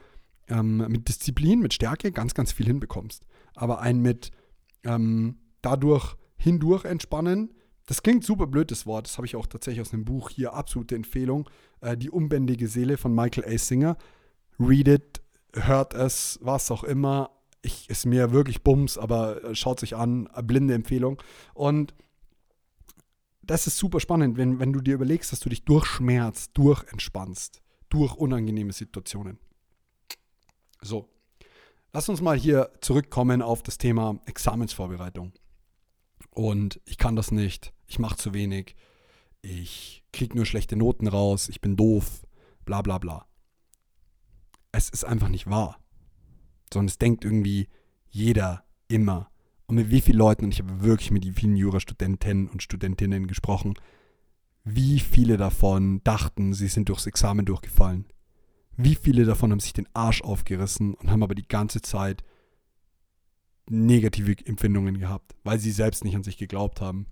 [0.48, 3.24] ähm, mit Disziplin, mit Stärke ganz, ganz viel hinbekommst.
[3.54, 4.30] Aber ein mit
[4.84, 7.54] ähm, dadurch hindurch entspannen,
[7.86, 9.06] das klingt super blöd, das Wort.
[9.06, 10.54] Das habe ich auch tatsächlich aus einem Buch hier.
[10.54, 11.48] Absolute Empfehlung.
[11.80, 13.58] Äh, die unbändige Seele von Michael A.
[13.58, 13.96] Singer.
[14.58, 15.22] Read it,
[15.54, 17.30] hört es, was auch immer.
[17.62, 20.28] Ich, ist mir wirklich Bums, aber äh, schaut sich an.
[20.42, 21.22] Blinde Empfehlung.
[21.54, 21.94] Und
[23.42, 26.84] das ist super spannend, wenn, wenn du dir überlegst, dass du dich durch Schmerz, durch
[26.92, 29.38] entspannst, durch unangenehme Situationen.
[30.80, 31.08] So,
[31.92, 35.32] lass uns mal hier zurückkommen auf das Thema Examensvorbereitung.
[36.30, 38.76] Und ich kann das nicht, ich mache zu wenig,
[39.42, 42.24] ich kriege nur schlechte Noten raus, ich bin doof,
[42.64, 43.26] bla bla bla.
[44.70, 45.81] Es ist einfach nicht wahr.
[46.72, 47.68] Sondern es denkt irgendwie
[48.08, 49.30] jeder immer.
[49.66, 53.74] Und mit wie vielen Leuten, und ich habe wirklich mit vielen Jurastudenten und Studentinnen gesprochen,
[54.64, 58.06] wie viele davon dachten, sie sind durchs Examen durchgefallen.
[58.76, 62.22] Wie viele davon haben sich den Arsch aufgerissen und haben aber die ganze Zeit
[63.68, 67.06] negative Empfindungen gehabt, weil sie selbst nicht an sich geglaubt haben.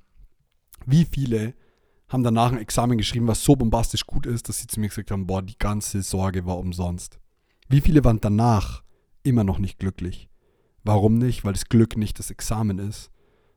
[0.86, 1.54] Wie viele
[2.08, 5.10] haben danach ein Examen geschrieben, was so bombastisch gut ist, dass sie zu mir gesagt
[5.10, 7.20] haben, boah, die ganze Sorge war umsonst.
[7.68, 8.82] Wie viele waren danach
[9.22, 10.28] immer noch nicht glücklich?
[10.82, 11.44] Warum nicht?
[11.44, 13.10] Weil das Glück nicht das Examen ist,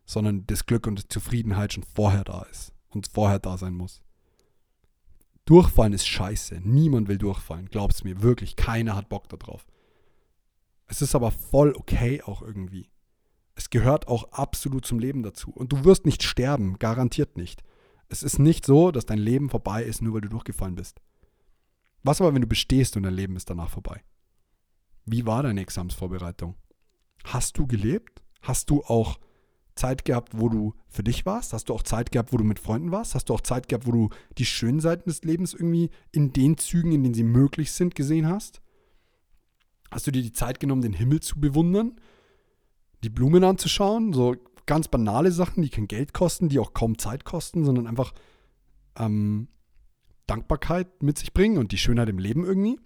[0.05, 4.01] sondern das Glück und die Zufriedenheit schon vorher da ist und vorher da sein muss.
[5.45, 6.61] Durchfallen ist scheiße.
[6.63, 7.67] Niemand will durchfallen.
[7.69, 8.55] Glaub's mir, wirklich.
[8.55, 9.65] Keiner hat Bock darauf.
[10.87, 12.89] Es ist aber voll okay auch irgendwie.
[13.55, 15.51] Es gehört auch absolut zum Leben dazu.
[15.51, 17.63] Und du wirst nicht sterben, garantiert nicht.
[18.09, 21.01] Es ist nicht so, dass dein Leben vorbei ist, nur weil du durchgefallen bist.
[22.03, 24.03] Was aber, wenn du bestehst und dein Leben ist danach vorbei?
[25.05, 26.55] Wie war deine Examsvorbereitung?
[27.23, 28.21] Hast du gelebt?
[28.41, 29.19] Hast du auch
[29.75, 31.53] Zeit gehabt, wo du für dich warst?
[31.53, 33.15] Hast du auch Zeit gehabt, wo du mit Freunden warst?
[33.15, 36.57] Hast du auch Zeit gehabt, wo du die schönen Seiten des Lebens irgendwie in den
[36.57, 38.61] Zügen, in denen sie möglich sind, gesehen hast?
[39.91, 41.99] Hast du dir die Zeit genommen, den Himmel zu bewundern,
[43.03, 44.13] die Blumen anzuschauen?
[44.13, 44.35] So
[44.65, 48.13] ganz banale Sachen, die kein Geld kosten, die auch kaum Zeit kosten, sondern einfach
[48.97, 49.47] ähm,
[50.27, 52.79] Dankbarkeit mit sich bringen und die Schönheit im Leben irgendwie.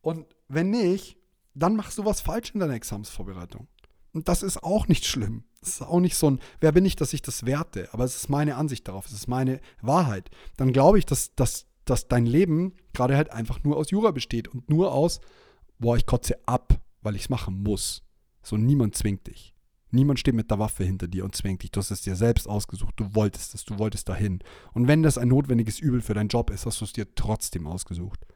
[0.00, 1.17] Und wenn nicht,
[1.62, 3.68] dann machst du was falsch in deiner Examensvorbereitung.
[4.12, 5.44] Und das ist auch nicht schlimm.
[5.60, 7.88] Das ist auch nicht so ein, wer bin ich, dass ich das werte?
[7.92, 10.30] Aber es ist meine Ansicht darauf, es ist meine Wahrheit.
[10.56, 14.48] Dann glaube ich, dass, dass, dass dein Leben gerade halt einfach nur aus Jura besteht
[14.48, 15.20] und nur aus
[15.78, 18.02] boah, ich kotze ab, weil ich es machen muss.
[18.42, 19.54] So, niemand zwingt dich.
[19.90, 21.70] Niemand steht mit der Waffe hinter dir und zwingt dich.
[21.70, 22.94] Du hast es dir selbst ausgesucht.
[22.96, 24.40] Du wolltest es, du wolltest dahin.
[24.74, 27.66] Und wenn das ein notwendiges Übel für deinen Job ist, hast du es dir trotzdem
[27.66, 28.26] ausgesucht.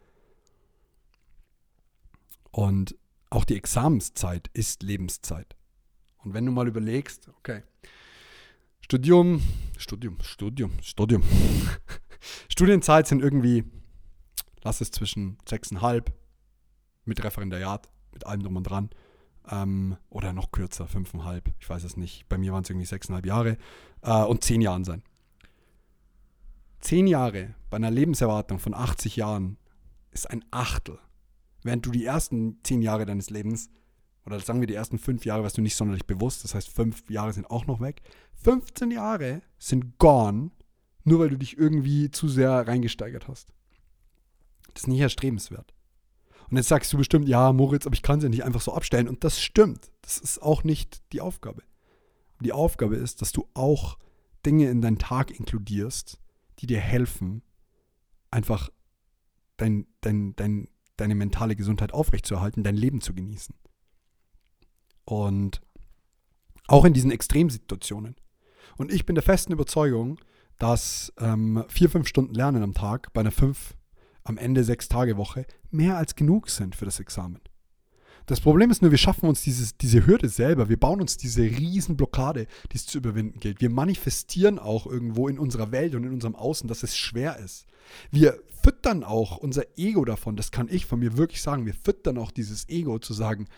[2.50, 2.96] Und
[3.33, 5.57] auch die Examenszeit ist Lebenszeit.
[6.18, 7.62] Und wenn du mal überlegst, okay,
[8.81, 9.42] Studium,
[9.79, 11.23] Studium, Studium, Studium.
[12.49, 13.64] Studienzeit sind irgendwie,
[14.62, 16.12] lass es zwischen sechseinhalb
[17.05, 18.90] mit Referendariat, mit allem drum und dran.
[19.51, 22.29] Ähm, oder noch kürzer, fünfeinhalb, ich weiß es nicht.
[22.29, 23.57] Bei mir waren es irgendwie sechseinhalb Jahre
[24.03, 25.03] äh, und zehn Jahren sein.
[26.81, 29.57] Zehn Jahre bei einer Lebenserwartung von 80 Jahren
[30.11, 30.99] ist ein Achtel.
[31.62, 33.70] Während du die ersten zehn Jahre deines Lebens,
[34.25, 37.09] oder sagen wir die ersten fünf Jahre, warst du nicht sonderlich bewusst, das heißt fünf
[37.11, 38.03] Jahre sind auch noch weg.
[38.42, 40.51] 15 Jahre sind gone,
[41.05, 43.53] nur weil du dich irgendwie zu sehr reingesteigert hast.
[44.75, 45.75] Das ist nicht erstrebenswert.
[46.51, 49.09] Und jetzt sagst du bestimmt, ja, Moritz, aber ich kann sie nicht einfach so abstellen.
[49.09, 49.90] Und das stimmt.
[50.03, 51.62] Das ist auch nicht die Aufgabe.
[52.40, 53.96] Die Aufgabe ist, dass du auch
[54.44, 56.18] Dinge in deinen Tag inkludierst,
[56.59, 57.42] die dir helfen,
[58.31, 58.70] einfach
[59.57, 60.68] dein, dein, dein,
[61.03, 63.55] deine mentale Gesundheit aufrechtzuerhalten, dein Leben zu genießen.
[65.05, 65.61] Und
[66.69, 68.17] auch in diesen Extremsituationen.
[68.77, 70.19] Und ich bin der festen Überzeugung,
[70.59, 73.75] dass ähm, vier, fünf Stunden Lernen am Tag bei einer fünf
[74.23, 77.41] am Ende sechs Tage Woche mehr als genug sind für das Examen.
[78.26, 80.68] Das Problem ist nur, wir schaffen uns dieses, diese Hürde selber.
[80.68, 83.61] Wir bauen uns diese Riesenblockade, die es zu überwinden gilt.
[83.61, 87.66] Wir manifestieren auch irgendwo in unserer Welt und in unserem Außen, dass es schwer ist.
[88.11, 91.66] Wir füttern auch unser Ego davon, das kann ich von mir wirklich sagen.
[91.66, 93.48] Wir füttern auch dieses Ego zu sagen,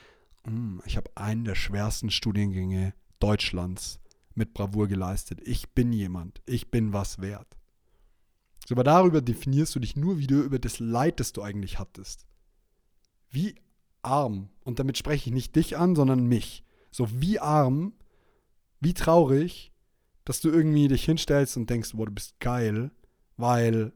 [0.44, 4.00] hm, ich habe einen der schwersten Studiengänge Deutschlands
[4.34, 5.40] mit Bravour geleistet.
[5.44, 6.42] Ich bin jemand.
[6.46, 7.56] Ich bin was wert.
[8.70, 12.26] Aber darüber definierst du dich nur wieder über das Leid, das du eigentlich hattest.
[13.30, 13.56] Wie
[14.04, 16.64] arm, und damit spreche ich nicht dich an, sondern mich.
[16.90, 17.92] So, wie arm,
[18.80, 19.72] wie traurig,
[20.24, 22.90] dass du irgendwie dich hinstellst und denkst, boah, du bist geil,
[23.36, 23.92] weil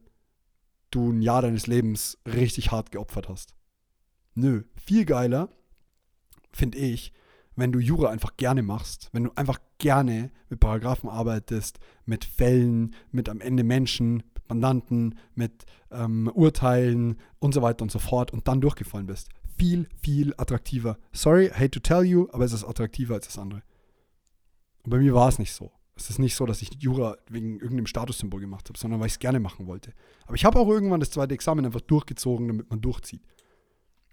[0.91, 3.55] du ein Jahr deines Lebens richtig hart geopfert hast.
[4.35, 5.49] Nö, viel geiler,
[6.53, 7.13] finde ich,
[7.57, 12.95] wenn du Jura einfach gerne machst, wenn du einfach gerne mit Paragraphen arbeitest, mit Fällen,
[13.11, 18.49] mit am Ende Menschen, Mandanten, mit ähm, Urteilen und so weiter und so fort und
[18.49, 19.29] dann durchgefallen bist.
[19.59, 20.99] Viel, viel attraktiver.
[21.13, 23.63] Sorry, hate to tell you, aber es ist attraktiver als das andere.
[24.85, 25.73] Und bei mir war es nicht so.
[25.97, 29.15] Es ist nicht so, dass ich Jura wegen irgendeinem Statussymbol gemacht habe, sondern weil ich
[29.15, 29.93] es gerne machen wollte.
[30.27, 33.23] Aber ich habe auch irgendwann das zweite Examen einfach durchgezogen, damit man durchzieht.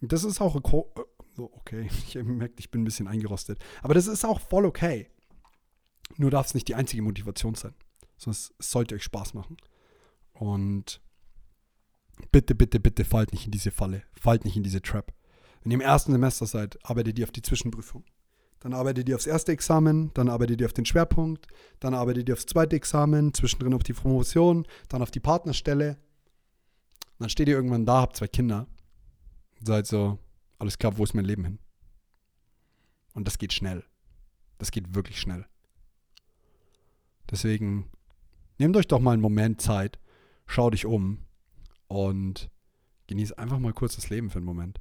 [0.01, 1.89] Und das ist auch okay.
[2.07, 3.59] Ich merke, ich bin ein bisschen eingerostet.
[3.83, 5.09] Aber das ist auch voll okay.
[6.17, 7.75] Nur darf es nicht die einzige Motivation sein.
[8.17, 9.57] Sonst sollte euch Spaß machen.
[10.33, 11.01] Und
[12.31, 14.03] bitte, bitte, bitte fallt nicht in diese Falle.
[14.13, 15.13] Fallt nicht in diese Trap.
[15.65, 18.03] Wenn ihr im ersten Semester seid, arbeitet ihr auf die Zwischenprüfung.
[18.59, 21.47] Dann arbeitet ihr aufs erste Examen, dann arbeitet ihr auf den Schwerpunkt,
[21.79, 25.97] dann arbeitet ihr aufs zweite Examen, zwischendrin auf die Promotion, dann auf die Partnerstelle.
[27.17, 28.67] dann steht ihr irgendwann da, habt zwei Kinder.
[29.59, 30.19] Und seid so,
[30.59, 31.59] alles klar, wo ist mein Leben hin?
[33.15, 33.83] Und das geht schnell.
[34.59, 35.47] Das geht wirklich schnell.
[37.31, 37.89] Deswegen
[38.59, 39.97] nehmt euch doch mal einen Moment Zeit,
[40.45, 41.25] schau dich um
[41.87, 42.51] und
[43.07, 44.79] genieß einfach mal kurz das Leben für einen Moment.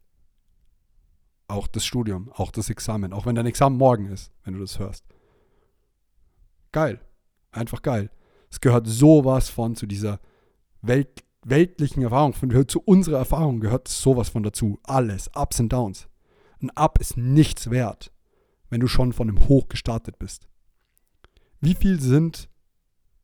[1.46, 4.78] Auch das Studium, auch das Examen, auch wenn dein Examen morgen ist, wenn du das
[4.78, 5.04] hörst.
[6.72, 7.00] Geil.
[7.52, 8.10] Einfach geil.
[8.50, 10.20] Es gehört sowas von zu dieser
[10.82, 14.78] Welt, weltlichen Erfahrung, von, zu unserer Erfahrung gehört sowas von dazu.
[14.82, 16.08] Alles, Ups und Downs.
[16.60, 18.12] Ein Up ist nichts wert,
[18.70, 20.48] wenn du schon von einem Hoch gestartet bist.
[21.60, 22.48] Wie viel sind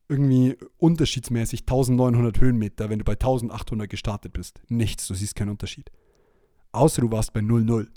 [0.07, 4.61] irgendwie unterschiedsmäßig 1900 Höhenmeter, wenn du bei 1800 gestartet bist?
[4.67, 5.91] Nichts, du siehst keinen Unterschied.
[6.71, 7.89] Außer du warst bei 00.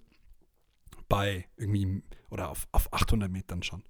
[1.14, 3.84] Bei irgendwie, oder auf, auf 800 Metern schon.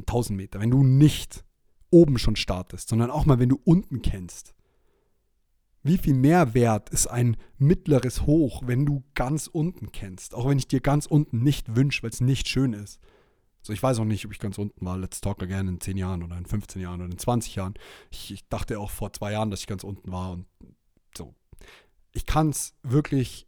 [0.00, 0.60] 1000 Meter.
[0.60, 1.44] Wenn du nicht
[1.90, 4.54] oben schon startest, sondern auch mal, wenn du unten kennst.
[5.82, 10.34] Wie viel mehr wert ist ein mittleres Hoch, wenn du ganz unten kennst?
[10.34, 13.00] Auch wenn ich dir ganz unten nicht wünsche, weil es nicht schön ist.
[13.62, 14.96] So, ich weiß auch nicht, ob ich ganz unten war.
[14.96, 17.74] Let's talk again in 10 Jahren oder in 15 Jahren oder in 20 Jahren.
[18.10, 20.46] Ich, ich dachte auch vor zwei Jahren, dass ich ganz unten war und
[21.16, 21.34] so.
[22.12, 23.46] Ich kann es wirklich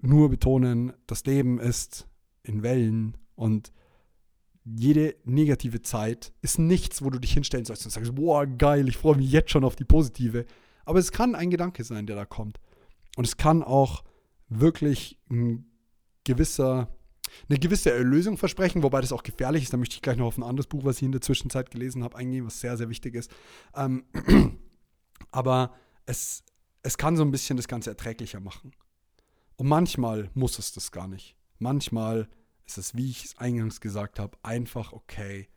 [0.00, 2.08] nur betonen, das Leben ist
[2.42, 3.72] in Wellen und
[4.64, 8.96] jede negative Zeit ist nichts, wo du dich hinstellen sollst und sagst, boah, geil, ich
[8.96, 10.46] freue mich jetzt schon auf die positive.
[10.84, 12.60] Aber es kann ein Gedanke sein, der da kommt.
[13.16, 14.04] Und es kann auch
[14.48, 15.66] wirklich ein
[16.24, 16.88] gewisser,
[17.48, 19.72] eine gewisse Erlösung versprechen, wobei das auch gefährlich ist.
[19.72, 22.04] Da möchte ich gleich noch auf ein anderes Buch, was ich in der Zwischenzeit gelesen
[22.04, 23.30] habe, eingehen, was sehr, sehr wichtig ist.
[23.74, 24.04] Ähm,
[25.30, 25.74] aber
[26.06, 26.44] es,
[26.82, 28.72] es kann so ein bisschen das Ganze erträglicher machen.
[29.56, 31.36] Und manchmal muss es das gar nicht.
[31.62, 32.28] Manchmal
[32.66, 35.48] ist es, wie ich es eingangs gesagt habe, einfach okay,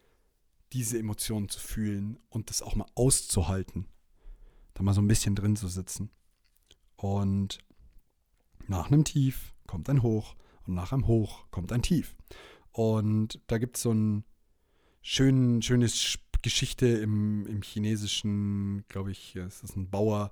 [0.73, 3.87] diese Emotionen zu fühlen und das auch mal auszuhalten
[4.75, 6.11] da mal so ein bisschen drin zu sitzen.
[6.95, 7.59] Und
[8.67, 10.35] nach einem Tief kommt ein Hoch
[10.67, 12.15] und nach einem Hoch kommt ein Tief.
[12.71, 14.25] Und da gibt es so ein
[15.01, 20.31] schön, schönes Geschichte im, im Chinesischen, glaube ich, es ist ein Bauer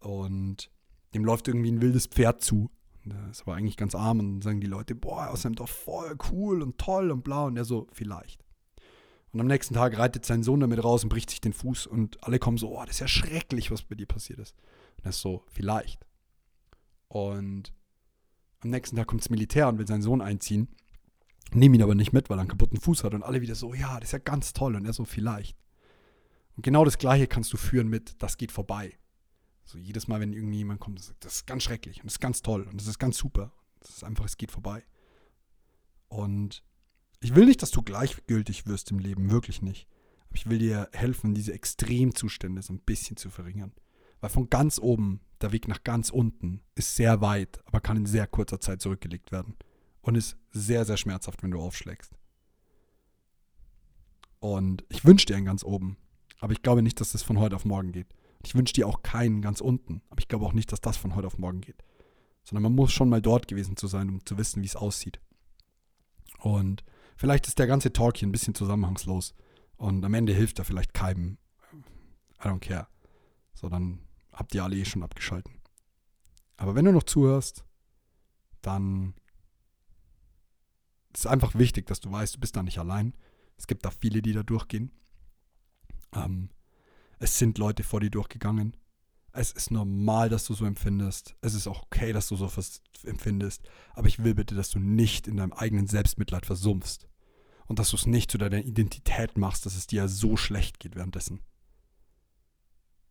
[0.00, 0.70] und
[1.14, 2.70] dem läuft irgendwie ein wildes Pferd zu.
[3.06, 5.70] Der ist aber eigentlich ganz arm und dann sagen die Leute, boah, aus seinem Dorf
[5.70, 7.46] voll cool und toll und blau.
[7.46, 8.44] Und er so, vielleicht.
[9.32, 12.22] Und am nächsten Tag reitet sein Sohn damit raus und bricht sich den Fuß und
[12.24, 14.56] alle kommen so, oh, das ist ja schrecklich, was bei dir passiert ist.
[14.96, 16.06] Und er ist so, vielleicht.
[17.08, 17.72] Und
[18.60, 20.68] am nächsten Tag kommt das Militär und will seinen Sohn einziehen.
[21.52, 23.14] Nehmen ihn aber nicht mit, weil er einen kaputten Fuß hat.
[23.14, 24.74] Und alle wieder so, ja, das ist ja ganz toll.
[24.74, 25.56] Und er so, vielleicht.
[26.56, 28.96] Und genau das Gleiche kannst du führen mit, das geht vorbei.
[29.66, 32.20] So jedes Mal, wenn irgendwie jemand kommt, das, das ist ganz schrecklich und das ist
[32.20, 33.52] ganz toll und das ist ganz super.
[33.80, 34.84] Das ist einfach, es geht vorbei.
[36.08, 36.62] Und
[37.20, 39.88] ich will nicht, dass du gleichgültig wirst im Leben, wirklich nicht.
[40.28, 43.72] Aber ich will dir helfen, diese Extremzustände so ein bisschen zu verringern.
[44.20, 48.06] Weil von ganz oben, der Weg nach ganz unten, ist sehr weit, aber kann in
[48.06, 49.56] sehr kurzer Zeit zurückgelegt werden.
[50.00, 52.12] Und ist sehr, sehr schmerzhaft, wenn du aufschlägst.
[54.38, 55.96] Und ich wünsche dir einen ganz oben,
[56.38, 58.06] aber ich glaube nicht, dass das von heute auf morgen geht.
[58.46, 61.14] Ich wünsche dir auch keinen ganz unten, aber ich glaube auch nicht, dass das von
[61.14, 61.82] heute auf morgen geht.
[62.44, 65.20] Sondern man muss schon mal dort gewesen zu sein, um zu wissen, wie es aussieht.
[66.38, 66.84] Und
[67.16, 69.34] Vielleicht ist der ganze Talk hier ein bisschen zusammenhangslos
[69.76, 71.38] und am Ende hilft er vielleicht keinem.
[72.38, 72.88] I don't care.
[73.54, 74.00] So, dann
[74.32, 75.62] habt ihr alle eh schon abgeschalten.
[76.58, 77.64] Aber wenn du noch zuhörst,
[78.60, 79.14] dann
[81.14, 83.14] ist es einfach wichtig, dass du weißt, du bist da nicht allein.
[83.56, 84.92] Es gibt da viele, die da durchgehen.
[86.14, 86.50] Ähm,
[87.18, 88.76] es sind Leute vor dir durchgegangen.
[89.32, 91.36] Es ist normal, dass du so empfindest.
[91.42, 92.50] Es ist auch okay, dass du so
[93.04, 93.62] empfindest.
[93.94, 97.06] Aber ich will bitte, dass du nicht in deinem eigenen Selbstmitleid versumpfst.
[97.66, 100.94] Und dass du es nicht zu deiner Identität machst, dass es dir so schlecht geht
[100.94, 101.40] währenddessen.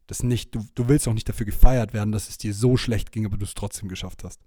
[0.08, 3.12] Das nicht, du, du willst auch nicht dafür gefeiert werden, dass es dir so schlecht
[3.12, 4.40] ging, aber du es trotzdem geschafft hast.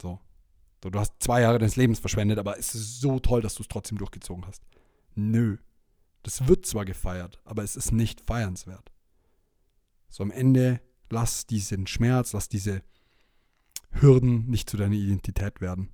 [0.00, 0.18] So.
[0.82, 0.90] so.
[0.90, 3.68] Du hast zwei Jahre deines Lebens verschwendet, aber es ist so toll, dass du es
[3.68, 4.62] trotzdem durchgezogen hast.
[5.14, 5.58] Nö.
[6.22, 8.92] Das wird zwar gefeiert, aber es ist nicht feiernswert.
[10.08, 12.82] So am Ende lass diesen Schmerz, lass diese
[13.90, 15.90] Hürden nicht zu deiner Identität werden.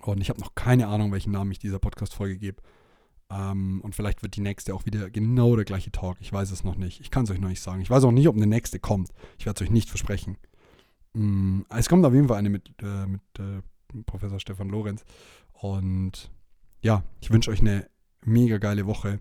[0.00, 2.62] Und ich habe noch keine Ahnung, welchen Namen ich dieser Podcast-Folge gebe.
[3.30, 6.18] Ähm, und vielleicht wird die nächste auch wieder genau der gleiche Talk.
[6.20, 7.00] Ich weiß es noch nicht.
[7.00, 7.80] Ich kann es euch noch nicht sagen.
[7.80, 9.10] Ich weiß auch nicht, ob eine nächste kommt.
[9.38, 10.36] Ich werde es euch nicht versprechen.
[11.14, 13.62] Ähm, es kommt auf jeden Fall eine mit, äh, mit äh,
[14.04, 15.04] Professor Stefan Lorenz.
[15.52, 16.30] Und
[16.82, 17.88] ja, ich wünsche euch eine
[18.24, 19.20] mega geile Woche.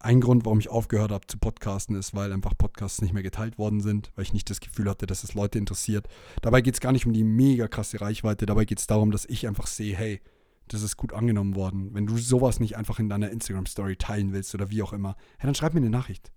[0.00, 3.58] Ein Grund, warum ich aufgehört habe zu podcasten, ist, weil einfach Podcasts nicht mehr geteilt
[3.58, 6.06] worden sind, weil ich nicht das Gefühl hatte, dass es Leute interessiert.
[6.40, 9.24] Dabei geht es gar nicht um die mega krasse Reichweite, dabei geht es darum, dass
[9.24, 10.20] ich einfach sehe, hey,
[10.68, 11.94] das ist gut angenommen worden.
[11.94, 15.46] Wenn du sowas nicht einfach in deiner Instagram-Story teilen willst oder wie auch immer, hey,
[15.48, 16.32] dann schreib mir eine Nachricht.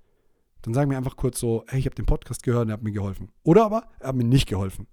[0.64, 2.84] Dann sag mir einfach kurz so, hey, ich habe den Podcast gehört und er hat
[2.84, 3.30] mir geholfen.
[3.44, 4.88] Oder aber, er hat mir nicht geholfen.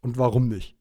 [0.00, 0.76] Und warum nicht?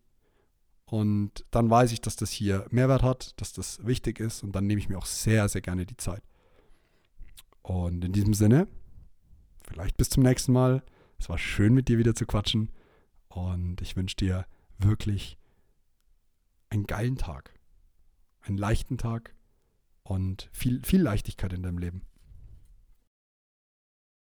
[0.94, 4.68] Und dann weiß ich, dass das hier Mehrwert hat, dass das wichtig ist und dann
[4.68, 6.22] nehme ich mir auch sehr, sehr gerne die Zeit.
[7.64, 8.68] Und in diesem Sinne,
[9.68, 10.84] vielleicht bis zum nächsten Mal.
[11.18, 12.70] Es war schön mit dir wieder zu quatschen
[13.28, 14.46] und ich wünsche dir
[14.78, 15.40] wirklich
[16.70, 17.56] einen geilen Tag,
[18.42, 19.34] einen leichten Tag
[20.04, 22.04] und viel, viel Leichtigkeit in deinem Leben.